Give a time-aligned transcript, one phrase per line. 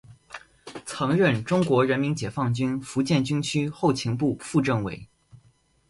[0.83, 5.07] 曾任中国人民解放军福建军区后勤部副政委。